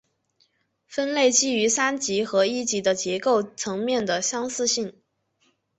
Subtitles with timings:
[0.87, 4.95] 分类基于三级的和一级的结构层面的相似性。